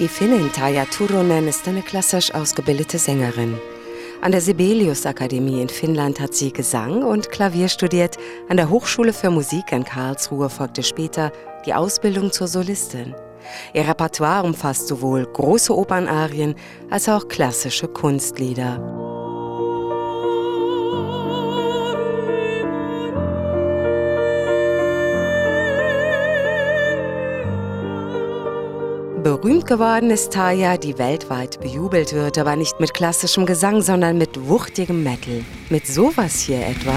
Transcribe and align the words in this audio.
Die 0.00 0.08
Finnin 0.08 0.50
Taja 0.50 0.86
Turunen 0.86 1.46
ist 1.46 1.68
eine 1.68 1.80
klassisch 1.80 2.34
ausgebildete 2.34 2.98
Sängerin. 2.98 3.56
An 4.22 4.32
der 4.32 4.40
Sibelius-Akademie 4.40 5.60
in 5.60 5.68
Finnland 5.68 6.18
hat 6.18 6.34
sie 6.34 6.52
Gesang 6.52 7.04
und 7.04 7.30
Klavier 7.30 7.68
studiert. 7.68 8.16
An 8.48 8.56
der 8.56 8.70
Hochschule 8.70 9.12
für 9.12 9.30
Musik 9.30 9.70
in 9.70 9.84
Karlsruhe 9.84 10.50
folgte 10.50 10.82
später 10.82 11.30
die 11.64 11.74
Ausbildung 11.74 12.32
zur 12.32 12.48
Solistin. 12.48 13.14
Ihr 13.72 13.86
Repertoire 13.86 14.42
umfasst 14.42 14.88
sowohl 14.88 15.26
große 15.26 15.72
Opernarien 15.72 16.56
als 16.90 17.08
auch 17.08 17.28
klassische 17.28 17.86
Kunstlieder. 17.86 19.03
Berühmt 29.24 29.64
geworden 29.64 30.10
ist 30.10 30.34
Taya, 30.34 30.76
die 30.76 30.98
weltweit 30.98 31.58
bejubelt 31.58 32.12
wird, 32.12 32.36
aber 32.36 32.56
nicht 32.56 32.78
mit 32.78 32.92
klassischem 32.92 33.46
Gesang, 33.46 33.80
sondern 33.80 34.18
mit 34.18 34.46
wuchtigem 34.46 35.02
Metal. 35.02 35.42
Mit 35.70 35.86
sowas 35.86 36.40
hier 36.40 36.58
etwa. 36.58 36.92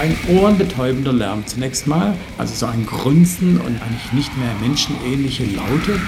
Ein 0.00 0.16
ohrenbetäubender 0.28 1.12
Lärm 1.12 1.46
zunächst 1.46 1.86
mal, 1.86 2.16
also 2.36 2.52
so 2.52 2.66
ein 2.66 2.84
Grunzen 2.84 3.60
und 3.60 3.80
eigentlich 3.80 4.12
nicht 4.12 4.36
mehr 4.36 4.52
menschenähnliche 4.60 5.44
Laute. 5.44 6.00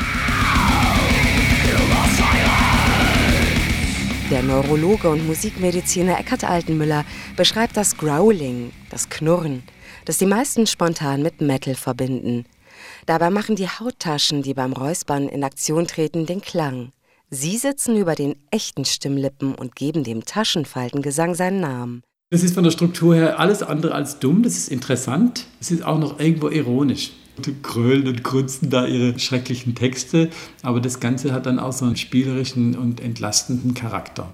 Der 4.32 4.42
Neurologe 4.42 5.08
und 5.08 5.24
Musikmediziner 5.24 6.18
Eckhard 6.18 6.42
Altenmüller 6.42 7.04
beschreibt 7.36 7.76
das 7.76 7.96
Growling, 7.96 8.72
das 8.90 9.08
Knurren, 9.08 9.62
das 10.04 10.18
die 10.18 10.26
meisten 10.26 10.66
spontan 10.66 11.22
mit 11.22 11.40
Metal 11.40 11.76
verbinden. 11.76 12.44
Dabei 13.06 13.30
machen 13.30 13.54
die 13.54 13.68
Hauttaschen, 13.68 14.42
die 14.42 14.52
beim 14.52 14.72
Räuspern 14.72 15.28
in 15.28 15.44
Aktion 15.44 15.86
treten, 15.86 16.26
den 16.26 16.40
Klang. 16.40 16.90
Sie 17.30 17.56
sitzen 17.56 17.96
über 17.96 18.16
den 18.16 18.34
echten 18.50 18.84
Stimmlippen 18.84 19.54
und 19.54 19.76
geben 19.76 20.02
dem 20.02 20.24
Taschenfaltengesang 20.24 21.36
seinen 21.36 21.60
Namen. 21.60 22.02
Das 22.30 22.42
ist 22.42 22.54
von 22.54 22.64
der 22.64 22.72
Struktur 22.72 23.14
her 23.14 23.38
alles 23.38 23.62
andere 23.62 23.94
als 23.94 24.18
dumm, 24.18 24.42
das 24.42 24.56
ist 24.56 24.68
interessant, 24.68 25.46
es 25.60 25.70
ist 25.70 25.84
auch 25.84 26.00
noch 26.00 26.18
irgendwo 26.18 26.48
ironisch. 26.48 27.12
Die 27.38 27.54
krölen 27.62 28.08
und 28.08 28.24
grunzen 28.24 28.70
da 28.70 28.86
ihre 28.86 29.16
schrecklichen 29.20 29.76
Texte, 29.76 30.30
aber 30.62 30.80
das 30.80 30.98
Ganze 30.98 31.32
hat 31.32 31.46
dann 31.46 31.60
auch 31.60 31.72
so 31.72 31.84
einen 31.84 31.96
spielerischen 31.96 32.76
und 32.76 33.00
entlastenden 33.00 33.74
Charakter. 33.74 34.28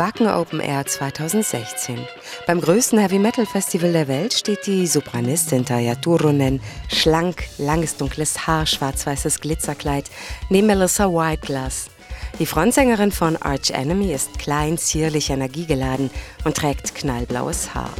Wacken 0.00 0.28
Open 0.28 0.60
Air 0.60 0.86
2016. 0.86 1.98
Beim 2.46 2.62
größten 2.62 2.98
Heavy 2.98 3.18
Metal 3.18 3.44
Festival 3.44 3.92
der 3.92 4.08
Welt 4.08 4.32
steht 4.32 4.66
die 4.66 4.86
Sopranistin 4.86 5.66
Taya 5.66 5.94
Turunen, 5.94 6.62
schlank, 6.88 7.44
langes 7.58 7.98
dunkles 7.98 8.46
Haar, 8.46 8.64
schwarz-weißes 8.64 9.40
Glitzerkleid, 9.40 10.10
neben 10.48 10.68
Melissa 10.68 11.06
Whiteglass. 11.06 11.90
Die 12.38 12.46
Frontsängerin 12.46 13.12
von 13.12 13.36
Arch 13.42 13.72
Enemy 13.72 14.10
ist 14.14 14.38
klein, 14.38 14.78
zierlich, 14.78 15.28
energiegeladen 15.28 16.10
und 16.44 16.56
trägt 16.56 16.94
knallblaues 16.94 17.74
Haar. 17.74 17.92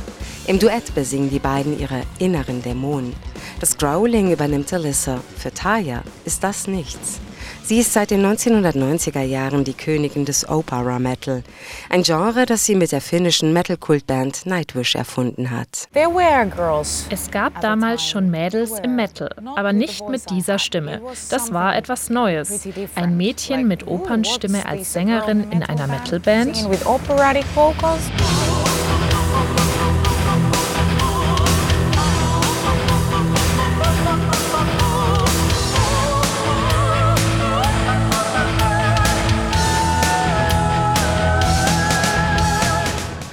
Im 0.46 0.58
Duett 0.58 0.94
besingen 0.94 1.28
die 1.28 1.38
beiden 1.38 1.78
ihre 1.78 2.04
inneren 2.18 2.62
Dämonen. 2.62 3.14
Das 3.60 3.76
Growling 3.76 4.32
übernimmt 4.32 4.72
Alyssa. 4.72 5.20
Für 5.36 5.52
Taya 5.52 6.02
ist 6.24 6.42
das 6.44 6.66
nichts. 6.66 7.20
Sie 7.70 7.78
ist 7.78 7.92
seit 7.92 8.10
den 8.10 8.26
1990er 8.26 9.22
Jahren 9.22 9.62
die 9.62 9.74
Königin 9.74 10.24
des 10.24 10.48
Opera 10.48 10.98
Metal, 10.98 11.44
ein 11.88 12.02
Genre, 12.02 12.45
das 12.45 12.67
sie 12.67 12.74
mit 12.74 12.90
der 12.90 13.00
finnischen 13.00 13.52
Metal-Kultband 13.52 14.45
Nightwish 14.45 14.96
erfunden 14.96 15.52
hat. 15.52 15.89
Es 17.11 17.30
gab 17.30 17.61
damals 17.61 18.05
schon 18.05 18.28
Mädels 18.28 18.72
im 18.83 18.96
Metal, 18.96 19.30
aber 19.55 19.72
nicht 19.72 20.08
mit 20.08 20.28
dieser 20.30 20.58
Stimme. 20.58 21.00
Das 21.30 21.52
war 21.52 21.77
etwas 21.77 22.11
Neues. 22.11 22.67
Ein 22.96 23.17
Mädchen 23.17 23.68
mit 23.68 23.86
Opernstimme 23.86 24.66
als 24.66 24.92
Sängerin 24.92 25.48
in 25.52 25.62
einer 25.62 25.86
Metalband. 25.86 26.66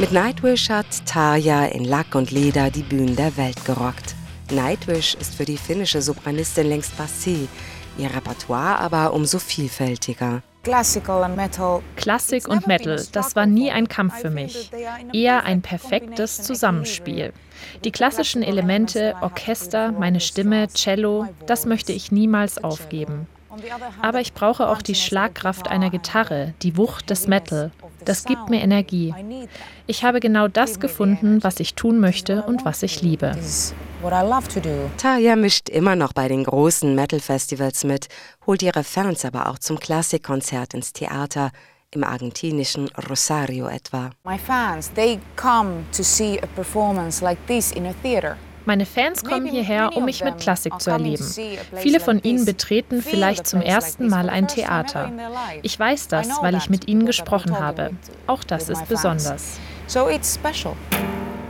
Mit 0.08 0.14
Nightwish 0.14 0.70
hat 0.70 1.06
Tarja 1.06 1.66
in 1.66 1.84
Lack 1.84 2.16
und 2.16 2.32
Leder 2.32 2.70
die 2.70 2.84
Bühnen 2.84 3.18
der 3.18 3.36
Welt 3.36 3.66
gerockt. 3.66 4.16
Nightwish 4.50 5.16
ist 5.16 5.36
für 5.36 5.44
die 5.44 5.58
finnische 5.58 6.02
Sopranistin 6.02 6.70
längst 6.70 6.94
passé, 6.98 7.50
ihr 7.98 8.16
Repertoire 8.16 8.80
aber 8.80 9.12
umso 9.12 9.38
vielfältiger. 9.38 10.44
Klassik 10.64 11.10
und 11.10 11.36
Metal, 11.36 13.04
das 13.12 13.36
war 13.36 13.46
nie 13.46 13.70
ein 13.70 13.90
Kampf 13.90 14.22
für 14.22 14.30
mich, 14.30 14.72
eher 15.12 15.44
ein 15.44 15.62
perfektes 15.62 16.42
Zusammenspiel. 16.42 17.34
Die 17.84 17.92
klassischen 17.92 18.44
Elemente, 18.44 19.14
Orchester, 19.20 19.92
meine 19.92 20.22
Stimme, 20.22 20.70
Cello, 20.70 21.28
das 21.48 21.66
möchte 21.66 21.92
ich 21.92 22.14
niemals 22.14 22.64
aufgeben. 22.64 23.28
Aber 24.02 24.22
ich 24.22 24.34
brauche 24.34 24.70
auch 24.70 24.82
die 24.82 24.96
Schlagkraft 24.96 25.68
einer 25.68 25.90
Gitarre, 25.90 26.54
die 26.62 26.78
Wucht 26.78 27.10
des 27.10 27.28
Metal. 27.28 27.72
Das 28.06 28.24
gibt 28.24 28.50
mir 28.50 28.62
Energie. 28.62 29.14
Ich 29.86 30.04
habe 30.04 30.20
genau 30.20 30.48
das 30.48 30.80
gefunden, 30.80 31.44
was 31.44 31.60
ich 31.60 31.74
tun 31.76 32.00
möchte 32.00 32.44
und 32.44 32.66
was 32.66 32.84
ich 32.84 33.02
liebe. 33.02 33.36
Talia 34.98 35.36
mischt 35.36 35.70
immer 35.70 35.96
noch 35.96 36.14
bei 36.14 36.28
den 36.28 36.44
großen 36.44 36.94
Metal-Festivals 36.94 37.84
mit, 37.84 38.08
holt 38.46 38.62
ihre 38.62 38.84
Fans 38.84 39.26
aber 39.26 39.50
auch 39.50 39.60
zum 39.60 39.80
Klassikkonzert 39.80 40.74
ins 40.74 40.94
Theater, 40.94 41.52
im 41.92 42.04
argentinischen 42.04 42.90
Rosario 43.10 43.68
etwa. 43.68 44.12
My 44.26 44.38
fans, 44.38 44.92
they 44.94 45.20
come 45.36 45.86
to 45.96 46.04
see 46.04 46.38
a 46.40 46.48
performance 46.48 47.24
like 47.24 47.40
this 47.48 47.72
in 47.72 47.86
a 47.86 47.94
theater. 48.04 48.38
Meine 48.68 48.86
Fans 48.86 49.24
kommen 49.24 49.46
hierher, 49.46 49.96
um 49.96 50.04
mich 50.04 50.26
mit 50.26 50.40
Klassik 50.40 50.82
zu 50.82 50.90
erleben. 50.90 51.26
Viele 51.78 52.02
von 52.02 52.22
ihnen 52.22 52.44
betreten 52.44 53.02
vielleicht 53.02 53.48
zum 53.48 53.62
ersten 53.62 54.10
Mal 54.10 54.30
ein 54.30 54.50
Theater. 54.50 55.10
Ich 55.62 55.80
weiß 55.80 56.10
das, 56.10 56.42
weil 56.42 56.54
ich 56.56 56.70
mit 56.70 56.86
ihnen 56.90 57.06
gesprochen 57.06 57.58
habe. 57.58 57.92
Auch 58.28 58.44
das 58.44 58.68
ist 58.68 58.86
besonders. 58.90 59.58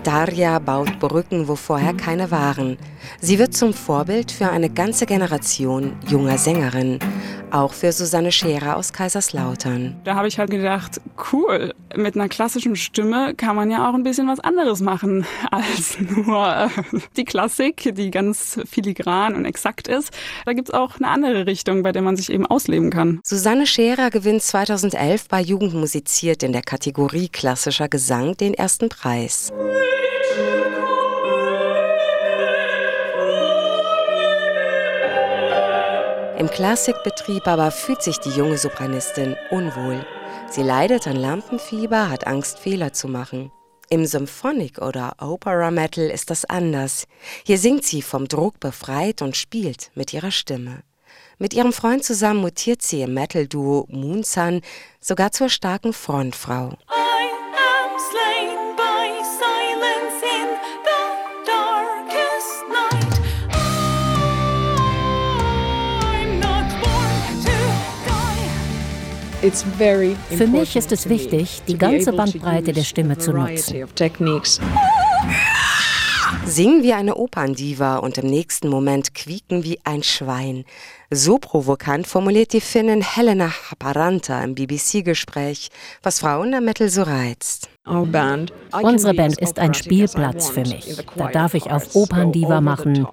Daria 0.04 0.60
baut 0.60 1.00
Brücken, 1.00 1.48
wo 1.48 1.56
vorher 1.56 1.94
keine 1.94 2.32
waren. 2.32 2.78
Sie 3.20 3.40
wird 3.40 3.54
zum 3.54 3.74
Vorbild 3.74 4.32
für 4.32 4.50
eine 4.50 4.70
ganze 4.70 5.06
Generation 5.06 5.94
junger 6.08 6.38
Sängerinnen, 6.38 7.00
auch 7.52 7.74
für 7.74 7.92
Susanne 7.92 8.32
Scherer 8.32 8.78
aus 8.78 8.94
Kaiserslautern. 8.94 10.00
Da 10.04 10.16
habe 10.16 10.28
ich 10.28 10.40
halt 10.40 10.50
gedacht, 10.50 11.02
cool, 11.32 11.74
mit 11.96 12.16
einer 12.16 12.30
klassischen 12.30 12.76
Stimme 12.76 13.34
kann 13.36 13.56
man 13.56 13.72
ja 13.72 13.90
auch 13.90 13.94
ein 13.94 14.04
bisschen 14.04 14.28
was 14.28 14.40
anderes 14.40 14.82
machen 14.82 15.26
als 15.52 15.98
nur 16.00 16.56
äh, 16.56 16.70
die 17.16 17.26
Klassik, 17.26 17.94
die 17.96 18.12
ganz 18.12 18.60
filigran 18.66 19.36
und 19.36 19.46
exakt 19.46 19.88
ist. 19.88 20.12
Da 20.46 20.54
gibt 20.54 20.70
es 20.70 20.74
auch 20.74 20.98
eine 20.98 21.08
andere 21.08 21.46
Richtung, 21.46 21.84
bei 21.84 21.92
der 21.92 22.02
man 22.02 22.16
sich 22.16 22.32
eben 22.32 22.46
ausleben 22.46 22.90
kann. 22.90 23.20
Susanne 23.24 23.66
Scherer 23.66 24.10
gewinnt 24.10 24.44
2011 24.44 25.28
bei 25.28 25.42
Jugend 25.42 25.74
musiziert 25.74 26.44
in 26.44 26.54
der 26.54 26.62
Kategorie 26.62 27.30
klassischer 27.30 27.90
Gesang 27.90 28.38
den 28.38 28.54
ersten 28.54 28.90
Preis. 28.90 29.52
Im 36.48 36.54
Klassikbetrieb 36.54 37.46
aber 37.46 37.72
fühlt 37.72 38.02
sich 38.02 38.20
die 38.20 38.30
junge 38.30 38.58
Sopranistin 38.58 39.36
unwohl. 39.52 40.06
Sie 40.50 40.64
leidet 40.64 41.06
an 41.06 41.18
Lampenfieber, 41.18 42.10
hat 42.10 42.26
Angst, 42.26 42.60
Fehler 42.60 42.94
zu 42.94 43.10
machen. 43.10 43.52
Im 43.90 44.06
Symphonic 44.06 44.82
oder 44.82 45.18
Opera 45.20 45.72
Metal 45.72 46.06
ist 46.06 46.30
das 46.30 46.46
anders. 46.46 47.06
Hier 47.46 47.58
singt 47.58 47.84
sie 47.84 48.02
vom 48.02 48.30
Druck 48.30 48.62
befreit 48.62 49.22
und 49.22 49.36
spielt 49.36 49.92
mit 49.94 50.14
ihrer 50.14 50.32
Stimme. 50.32 50.84
Mit 51.38 51.54
ihrem 51.54 51.74
Freund 51.74 52.06
zusammen 52.06 52.40
mutiert 52.40 52.82
sie 52.82 53.02
im 53.02 53.14
Metal-Duo 53.14 53.86
Moonsun 53.90 54.62
sogar 55.02 55.34
zur 55.34 55.50
starken 55.50 55.92
Frontfrau. 55.92 56.78
Für 70.30 70.48
mich 70.48 70.76
ist 70.76 70.92
es 70.92 71.08
wichtig, 71.10 71.62
die 71.68 71.78
ganze 71.78 72.12
Bandbreite 72.14 72.74
der 72.74 72.84
Stimme 72.84 73.18
zu 73.18 73.32
nutzen. 73.34 73.86
Singen 76.46 76.82
wie 76.84 76.94
eine 76.94 77.16
Operndiva 77.16 77.98
und 77.98 78.18
im 78.18 78.28
nächsten 78.28 78.70
Moment 78.70 79.14
quieken 79.14 79.64
wie 79.64 79.80
ein 79.84 80.04
Schwein. 80.04 80.64
So 81.10 81.38
provokant 81.38 82.08
formuliert 82.08 82.54
die 82.54 82.62
Finnin 82.62 83.02
Helena 83.02 83.50
Haparanta 83.70 84.44
im 84.44 84.56
BBC-Gespräch, 84.56 85.70
was 86.04 86.20
Frauen 86.20 86.54
am 86.54 86.66
Metal 86.66 86.90
so 86.90 87.04
reizt. 87.04 87.70
Unsere 88.82 89.14
Band 89.14 89.40
ist 89.40 89.60
ein 89.60 89.74
Spielplatz 89.74 90.50
für 90.50 90.62
mich. 90.62 90.98
Da 91.16 91.28
darf 91.28 91.54
ich 91.54 91.70
auf 91.72 91.96
Operndiva 91.96 92.60
machen. 92.62 93.08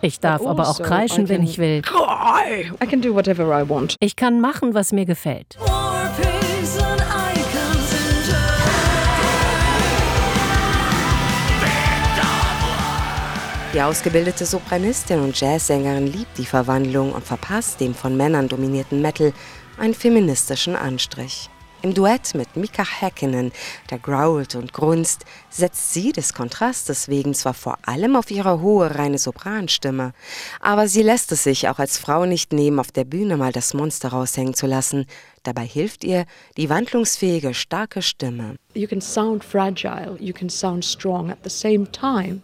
Ich 0.00 0.20
darf 0.20 0.46
aber 0.46 0.68
auch 0.68 0.80
kreischen, 0.80 1.28
wenn 1.28 1.42
ich 1.42 1.58
will. 1.58 1.82
Ich 4.00 4.16
kann 4.16 4.40
machen, 4.40 4.74
was 4.74 4.92
mir 4.92 5.04
gefällt. 5.04 5.58
Die 13.74 13.82
ausgebildete 13.82 14.46
Sopranistin 14.46 15.20
und 15.20 15.38
Jazzsängerin 15.38 16.06
liebt 16.06 16.38
die 16.38 16.46
Verwandlung 16.46 17.12
und 17.12 17.22
verpasst 17.24 17.80
dem 17.80 17.94
von 17.94 18.16
Männern 18.16 18.48
dominierten 18.48 19.02
Metal 19.02 19.32
einen 19.78 19.94
feministischen 19.94 20.74
Anstrich. 20.74 21.50
Im 21.80 21.94
Duett 21.94 22.34
mit 22.34 22.56
Mika 22.56 22.82
Häkkinen, 22.84 23.52
der 23.88 24.00
growlt 24.00 24.56
und 24.56 24.72
grunzt, 24.72 25.24
setzt 25.48 25.92
sie 25.94 26.10
des 26.10 26.34
Kontrastes 26.34 27.08
wegen 27.08 27.34
zwar 27.34 27.54
vor 27.54 27.78
allem 27.86 28.16
auf 28.16 28.32
ihre 28.32 28.60
hohe, 28.60 28.96
reine 28.96 29.18
Sopranstimme, 29.18 30.12
aber 30.60 30.88
sie 30.88 31.02
lässt 31.02 31.30
es 31.30 31.44
sich 31.44 31.68
auch 31.68 31.78
als 31.78 31.96
Frau 31.96 32.26
nicht 32.26 32.52
nehmen, 32.52 32.80
auf 32.80 32.90
der 32.90 33.04
Bühne 33.04 33.36
mal 33.36 33.52
das 33.52 33.74
Monster 33.74 34.08
raushängen 34.08 34.54
zu 34.54 34.66
lassen. 34.66 35.06
Dabei 35.44 35.64
hilft 35.64 36.02
ihr 36.02 36.26
die 36.56 36.68
wandlungsfähige, 36.68 37.54
starke 37.54 38.02
Stimme. 38.02 38.56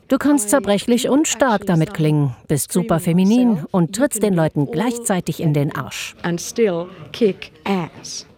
Du 0.08 0.18
kannst 0.18 0.50
zerbrechlich 0.50 1.08
und 1.08 1.26
stark 1.26 1.66
damit 1.66 1.92
klingen, 1.92 2.36
bist 2.46 2.72
super 2.72 3.00
feminin 3.00 3.64
und 3.72 3.96
trittst 3.96 4.22
den 4.22 4.34
Leuten 4.34 4.70
gleichzeitig 4.70 5.40
in 5.40 5.54
den 5.54 5.74
Arsch. 5.74 6.14